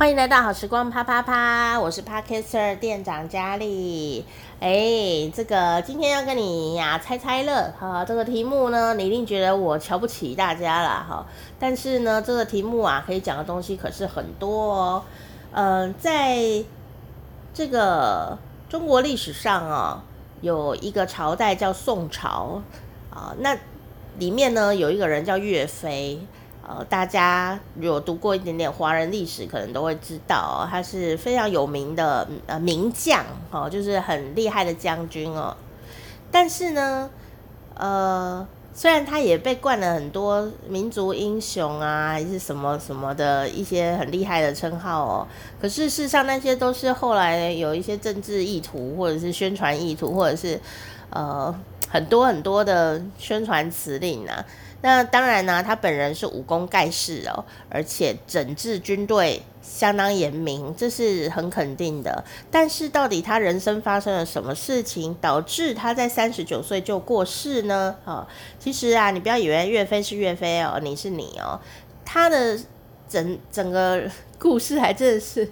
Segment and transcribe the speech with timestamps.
[0.00, 4.24] 欢迎来到好时光啪啪啪，我是 Podcaster 店长佳丽。
[4.58, 11.26] 哎，这个今天要跟你呀猜猜乐哈，这个题目呢，你一定觉得我瞧不起大家啦哈。
[11.58, 15.02] 但是呢，这个题目啊，可以讲的东西可是很多哦。
[15.52, 16.64] 嗯、在
[17.52, 18.38] 这个
[18.70, 20.02] 中国历史上啊、
[20.40, 22.62] 有一个朝代叫宋朝
[23.10, 23.54] 啊，那
[24.18, 26.18] 里面呢有一个人叫岳飞。
[26.70, 35.56] 呃，大家有读过一点点华人历史，可能都会知道，他是非常有名的呃名将，哦，就是很厉害的将军哦。
[36.30, 37.10] 但是呢，
[37.74, 45.26] 呃，虽然他也被冠了很多民族英雄啊，还是什么什么的一些很厉害的称号哦，
[45.60, 50.60] 可是事实上那些都是后来有一些政治意图，或者是宣传意图，或者是
[51.10, 51.52] 呃
[51.88, 54.44] 很多很多的宣传辞令啊。
[54.82, 62.24] 那当然呢、他本人是武功盖世哦，而且整治军队相当严明，这是很肯定的。
[62.50, 67.94] 但是到底他人生发生了什么事情，导致他在三十九岁就过世呢？
[68.04, 68.26] 哦，
[68.58, 71.60] 其实啊，你不要以为岳飞是岳飞哦，你是你哦，
[72.04, 72.58] 他的
[73.06, 74.02] 整整个
[74.38, 75.50] 故事还真的是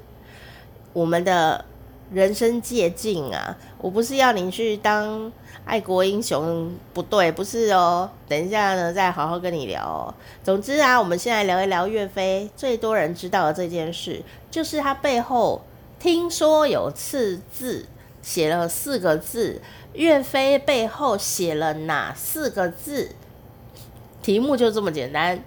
[0.95, 1.65] 我们的
[2.13, 3.57] 人生借镜啊！
[3.81, 5.31] 我不是要你去当。
[5.65, 8.09] 爱国英雄不对，不是哦。
[8.27, 10.15] 等一下呢，再好好跟你聊哦。
[10.43, 12.49] 总之啊，我们先来聊一聊岳飞。
[12.57, 15.61] 最多人知道的这件事，就是他背后
[15.99, 17.85] 听说有刺字，
[18.23, 19.61] 写了四个字。
[19.93, 23.11] 岳飞背后写了哪四个字？
[24.23, 25.45] 题目就这么简单。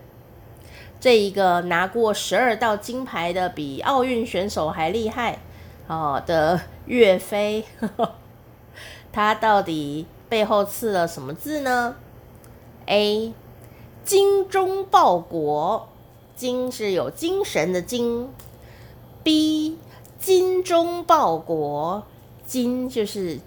[0.99, 5.39] 这一个拿过十二道金牌的，比奥运选手还厉害
[5.91, 7.65] 哦的岳飞。
[9.11, 11.95] 他到底背后刺了什么字呢
[12.85, 13.33] ？A.
[14.05, 15.89] 精忠报国，
[16.33, 18.29] 精是有精神的精。
[19.21, 19.77] B.
[20.17, 22.03] 精忠报国，
[22.45, 23.39] 金就是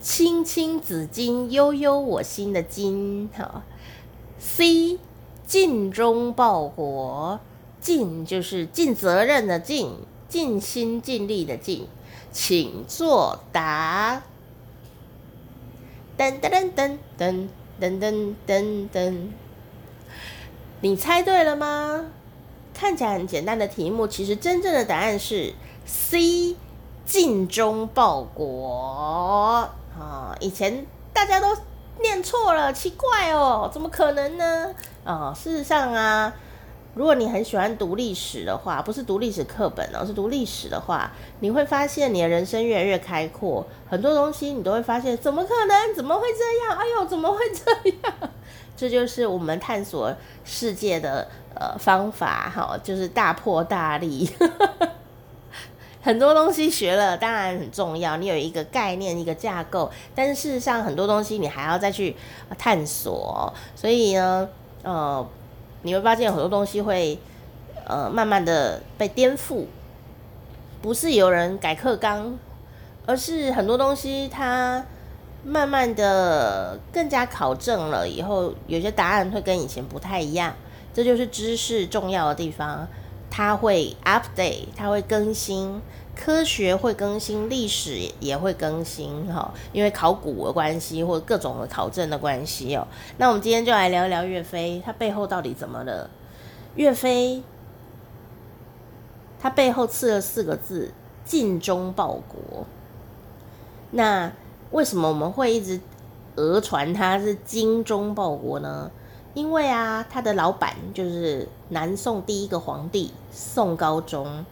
[0.00, 3.28] 青青子衿，悠悠我心的金。
[3.36, 3.62] 哈。
[4.38, 4.98] C.
[5.46, 7.38] 尽忠报国，
[7.78, 9.94] 尽就是尽责任的尽，
[10.32, 11.86] 尽心尽力的尽。
[12.32, 14.22] 请作答。
[16.16, 17.48] 噔噔噔噔噔
[17.78, 19.28] 噔噔噔噔，
[20.80, 22.06] 你猜对了吗？
[22.72, 25.52] 看起来很简单的题目，其实真正的答案是
[25.84, 26.56] C，
[27.04, 29.68] 尽忠报国
[30.00, 30.34] 啊！
[30.40, 31.54] 以前大家都
[32.00, 34.74] 念错了，奇怪哦，怎么可能呢？
[35.04, 36.32] 啊，事实上啊。
[36.94, 41.10] 如果你很喜欢读历史的话，不是读历史课本哦，是读历史的话，
[41.40, 45.94] 你会发现你的人生越来越开阔，很多东西你都会发现，怎么可能？
[45.94, 46.76] 怎么会这样？
[46.78, 48.30] 哎呦，怎么会这样？
[48.76, 50.14] 这就是我们探索
[50.44, 54.28] 世界的呃方法，哈，就是大破大立。
[56.02, 62.14] 很多东西学了当然很重要，你有一个概念、一个架构，但是事实上很多东西你还要再去
[62.58, 64.46] 探索，所以呢，
[64.82, 65.26] 呃。
[65.82, 67.18] 你会发现很多东西会，
[67.86, 69.66] 呃，慢慢的被颠覆，
[70.80, 72.38] 不是有人改课纲，
[73.06, 74.84] 而是很多东西它
[75.44, 80.54] 慢慢的更加考证了以后，有些答案会跟以前不太一样，
[80.94, 82.86] 这就是知识重要的地方，
[83.30, 85.80] 它会 update，它会更新。
[86.14, 92.86] 科学会更新，历史也会更新，哈，因为考古的关系或者各种的考证的关系哦。
[93.16, 96.08] 那我们今天就来聊一聊岳飞，他背后到底怎么了？
[96.76, 97.42] 岳飞
[99.40, 100.92] 他背后刺了四个字：
[101.24, 102.64] 尽忠报国。
[103.90, 104.30] 那
[104.70, 105.80] 为什么我们会一直
[106.36, 108.90] 讹传他是精忠报国呢？
[109.34, 114.44] 因为啊，他的老板就是南宋第一个皇帝宋高宗。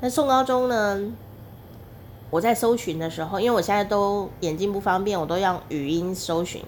[0.00, 1.00] 那宋高中呢？
[2.30, 6.64] 我在搜寻的时候，因为我现在都眼睛不方便，我都用语音搜寻。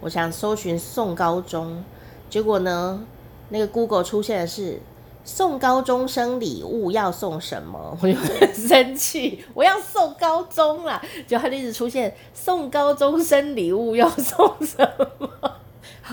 [0.00, 1.84] 我想搜寻宋高中，
[2.28, 3.00] 结果呢，
[3.50, 4.80] 那个 Google 出现的是
[5.22, 7.96] 送高中生礼物要送什么？
[8.02, 11.00] 我就很生气，我要送高中啦！
[11.28, 14.76] 就他就一直出现送高中生礼物要送什
[15.20, 15.30] 么？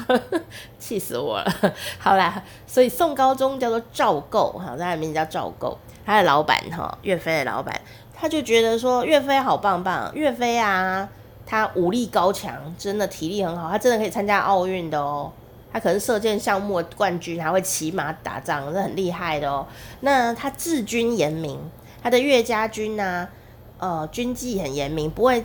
[0.77, 1.51] 气死我了！
[1.97, 5.77] 好啦，所以宋高中叫做赵构，哈，他的名字叫赵构。
[6.09, 7.79] 他的老板哈，岳飞的老板，
[8.15, 11.07] 他就觉得说岳飞好棒棒，岳飞啊，
[11.45, 15.31] 他武力高强，真的体力很好，他真的可以参加奥运的哦。
[15.71, 19.67] 他可能射箭项目的冠军，还会骑马打仗，是很厉害的哦。
[19.99, 21.59] 那他治军严明，
[22.01, 23.29] 他的岳家军呐、啊，
[23.77, 25.43] 呃，军纪很严明，不会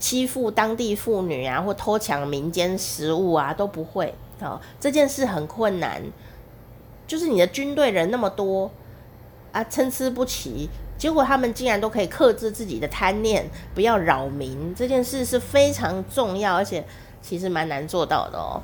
[0.00, 4.12] 欺负当地妇女啊，或偷抢民间食物啊，都不会。
[4.40, 6.02] 哦，这件事很困难，
[7.06, 8.68] 就是你的军队人那么多。
[9.58, 10.68] 啊，参差不齐。
[10.96, 16.84] 结果他们竟然都可以克制自己的贪念，不要扰民，这件事是非常重要，而且
[17.22, 18.60] 其实蛮难做到的哦。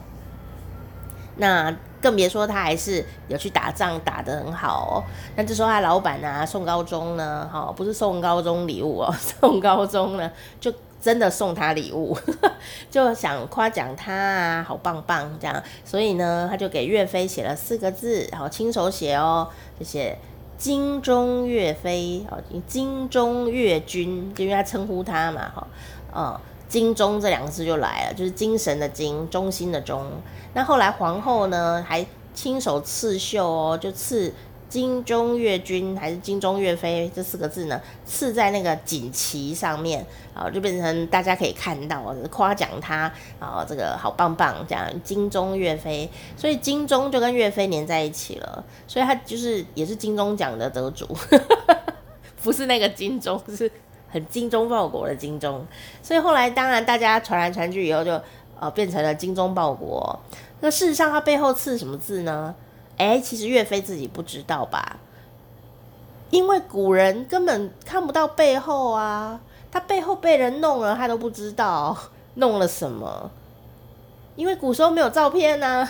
[1.36, 4.92] 那更别说他还是有去打仗，打得很好哦。
[5.36, 12.16] 那这时候他老板啊，宋高宗呢，哈，不是送高宗礼物哦， 宋高宗呢就真的送他礼物，
[12.90, 15.62] 就想夸奖他啊，好棒棒这样。
[15.84, 19.48] 所以呢，他就给岳飞写了四个字，然后亲手写哦，
[19.78, 20.18] 就写。
[20.64, 25.66] 精忠岳飞，哦，精忠岳君，就因为他称呼他嘛，哈，
[26.10, 30.06] 哦，金钟这两个字就来了，就是精神的精，忠心的忠。
[30.54, 34.32] 那后来皇后呢，还亲手刺绣哦，就刺。
[34.74, 40.04] 金钟岳君还是金钟岳飞这四个字呢，刺在那个锦旗上面，
[40.34, 43.02] 啊，就变成大家可以看到，夸奖他，
[43.38, 51.06] 啊，这个好棒棒，这样精忠岳飞，所以金钟就跟岳飞连在一起了，所以他就是也是金钟奖的得主，
[52.42, 53.70] 不是那个金钟，是
[54.08, 55.06] 很精忠报国。
[55.06, 55.64] 的精忠，
[56.02, 58.20] 所以后来当然大家传来传去以后就
[58.58, 60.18] 呃变成了精忠报国，
[60.58, 62.52] 那事实上他背后刺什么字呢？
[62.96, 64.98] 哎，其实岳飞自己不知道吧？
[66.30, 71.96] 因为古人根本看不到背后啊，他背后被人弄了，他都不知道
[72.34, 73.30] 弄了什么。
[74.36, 75.88] 因为古时候没有照片啊，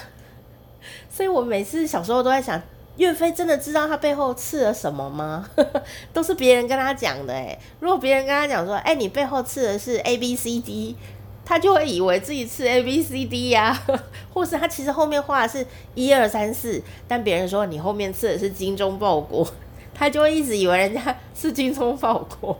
[1.09, 2.61] 所以我每次小时候都在想，
[2.99, 5.49] 岳飞真的知道他背后刺了什么吗？
[6.12, 7.33] 都是别人跟他讲的。
[7.33, 10.97] 哎，如果别人跟他讲说，哎，你背后刺的是 A B C D。
[11.44, 14.02] 他就会以为自己刺 A B C D 呀、啊，
[14.32, 19.46] 或是他其实后面画的是一二三四，但别人说你后面刺的是精忠报国，
[19.94, 22.58] 他就会一直以为人家是精忠报国，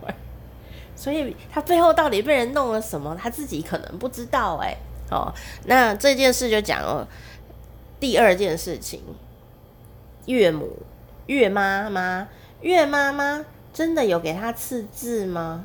[0.95, 4.77] 所以他背后到底被人弄了什么，他自己可能不知道哎。
[5.11, 5.33] 哦，
[5.67, 7.07] 那这件事就讲了
[8.01, 9.03] 第二件事情，
[10.27, 10.79] 岳母、
[11.27, 12.27] 岳妈妈、
[12.63, 15.65] 岳妈妈真的有给他刺字吗？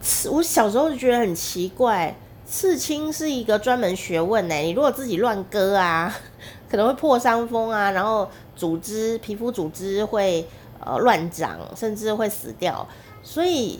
[0.00, 2.14] 刺，我小时候就觉得很奇怪，
[2.46, 4.54] 刺青是一个专门学问呢。
[4.56, 6.14] 你如果自己乱割啊，
[6.70, 10.46] 可能会破伤风啊，然后组织皮肤组织会
[10.84, 12.86] 呃乱长，甚至会死掉，
[13.22, 13.78] 所以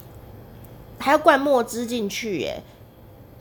[0.99, 2.63] 还要灌墨汁进去耶。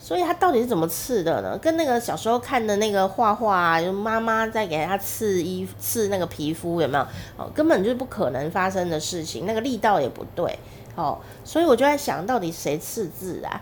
[0.02, 1.58] 所以他到底是怎么刺的呢？
[1.58, 7.06] 跟那个小时候看的那个画画啊，就妈妈在给他刺衣刺那个皮肤有没有？
[7.36, 10.58] 哦，根本就是不可能发生的事情，那个力道也不对。
[11.00, 13.62] 哦，所以我就在想到底谁刺字啊？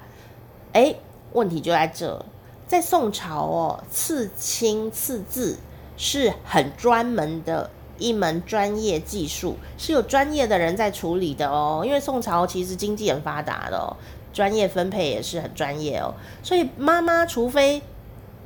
[0.74, 0.96] 哎，
[1.34, 2.26] 问题就在这，
[2.68, 5.58] 在宋朝哦，刺青刺字
[5.96, 11.84] 是很专门的一门专业技术，是有专业的人在处理的哦。
[11.86, 13.96] 因为宋朝其实经济很发达的哦，
[14.34, 16.14] 专业分配也是很专业哦。
[16.44, 17.82] 所以妈妈，除非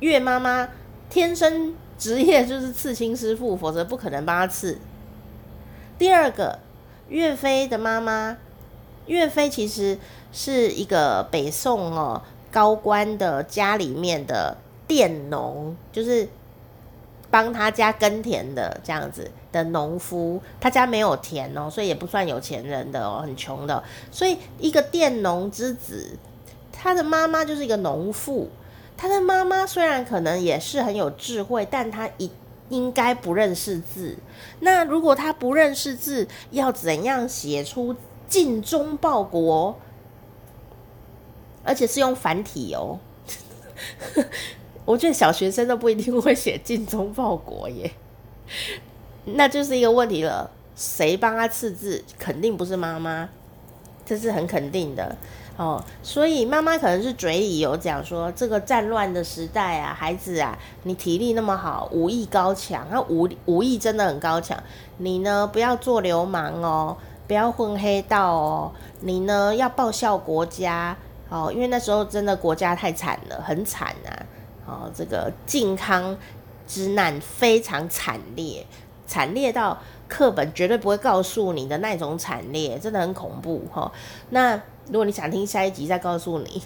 [0.00, 0.68] 岳妈妈
[1.10, 4.78] 天生职业就是刺青师傅，否则不可能帮他刺。
[5.98, 6.60] 第二个，
[7.08, 8.38] 岳飞的妈妈。
[9.06, 9.98] 岳飞其实
[10.32, 14.56] 是一个北宋哦高官的家里面的
[14.86, 16.28] 佃农，就是
[17.30, 20.40] 帮他家耕田的这样子的农夫。
[20.60, 23.82] 他家没有田哦，所以也不算有钱人的哦，很穷的。
[24.10, 26.18] 所以一个佃农之子，
[26.70, 28.48] 他的妈妈就是一个农妇。
[28.96, 32.30] 他的妈妈虽然可能也是很有智慧，但他一
[32.68, 34.16] 应该不认识字。
[34.60, 37.96] 那如果他不认识字，要怎样写出？
[38.32, 39.78] 尽忠报国，
[41.62, 42.98] 而且是用繁体哦。
[44.86, 47.92] 我觉得小学生都不一定会写“尽忠报国”耶，
[49.26, 50.50] 那就是一个问题了。
[50.74, 52.02] 谁帮他刺字？
[52.18, 53.28] 肯定不是妈妈，
[54.06, 55.14] 这是很肯定的
[55.58, 55.84] 哦。
[56.02, 64.58] 所以妈妈可能是嘴里有讲说，这个战乱的时代啊，孩子啊，你体力那么好，武艺高强，他武武艺真的很高强，
[64.96, 66.96] 你呢不要做流氓哦。
[67.32, 68.70] 不要混黑道哦！
[69.00, 70.94] 你呢要报效国家
[71.30, 74.12] 哦，因为那时候真的国家太惨了，很惨啊！
[74.66, 76.14] 哦，这个靖康
[76.66, 78.66] 之难非常惨烈，
[79.06, 83.92] 惨烈到课本绝对不会告诉你的那种惨烈，真的很恐怖哈、哦。
[84.28, 84.54] 那
[84.88, 86.62] 如果你想听下一集，再告诉你。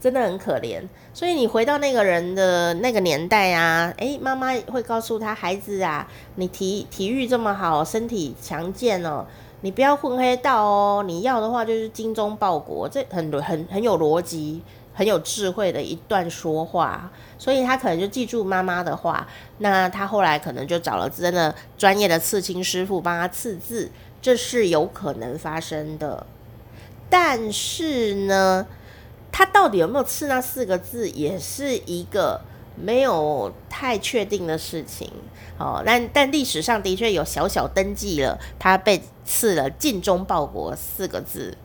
[0.00, 0.80] 真的很可怜，
[1.12, 9.26] 所以你回到那个人的那个年代啊，诶，妈妈会告诉他孩子啊，你体体育这么好，身体强健哦，
[9.60, 14.62] 你不要混黑道哦，你要的话就是精忠报国，这很很很有逻辑、
[14.94, 19.28] 很有智慧的一段说话，所以他可能就记住妈妈的话，
[19.58, 23.90] 那他后来可能就找了真的专业的刺青师傅帮他刺字，
[24.22, 26.26] 这是有可能发生的，
[27.10, 28.66] 但是呢。
[29.32, 32.40] 他到底有没有刺那四个字，也是一个
[32.76, 35.10] 没有太确定的事情。
[35.58, 41.56] 哦，但但历史上的确有小小登记了，他被赐了“尽忠报国”四个字。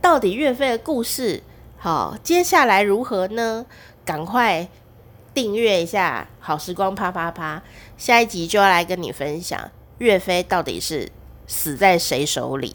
[0.00, 1.42] 到底岳飞的故事，
[1.78, 3.66] 好，接下来如何呢？
[4.04, 4.68] 赶快
[5.32, 7.56] 订阅一下《好时光啪啪啪》，
[7.96, 11.10] 下一集就要来跟你分享岳飞到底是
[11.46, 12.74] 死在谁手里。